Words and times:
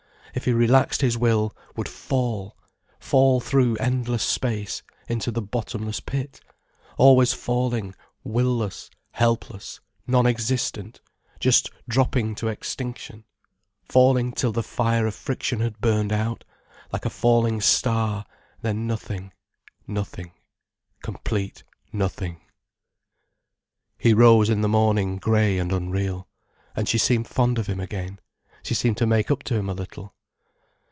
If 0.33 0.45
he 0.45 0.53
relaxed 0.53 1.01
his 1.01 1.17
will 1.17 1.53
would 1.75 1.89
fall, 1.89 2.55
fall 3.01 3.41
through 3.41 3.75
endless 3.81 4.23
space, 4.23 4.81
into 5.09 5.29
the 5.29 5.41
bottomless 5.41 5.99
pit, 5.99 6.39
always 6.97 7.33
falling, 7.33 7.93
will 8.23 8.55
less, 8.59 8.89
helpless, 9.11 9.81
non 10.07 10.25
existent, 10.25 11.01
just 11.41 11.69
dropping 11.89 12.35
to 12.35 12.47
extinction, 12.47 13.25
falling 13.83 14.31
till 14.31 14.53
the 14.53 14.63
fire 14.63 15.05
of 15.05 15.13
friction 15.15 15.59
had 15.59 15.81
burned 15.81 16.13
out, 16.13 16.45
like 16.93 17.03
a 17.03 17.09
falling 17.09 17.59
star, 17.59 18.23
then 18.61 18.87
nothing, 18.87 19.33
nothing, 19.85 20.31
complete 21.03 21.65
nothing. 21.91 22.39
He 23.97 24.13
rose 24.13 24.49
in 24.49 24.61
the 24.61 24.69
morning 24.69 25.17
grey 25.17 25.57
and 25.59 25.73
unreal. 25.73 26.29
And 26.73 26.87
she 26.87 26.97
seemed 26.97 27.27
fond 27.27 27.59
of 27.59 27.67
him 27.67 27.81
again, 27.81 28.17
she 28.63 28.73
seemed 28.73 28.95
to 28.95 29.05
make 29.05 29.29
up 29.29 29.43
to 29.43 29.55
him 29.55 29.67
a 29.69 29.73
little. 29.73 30.15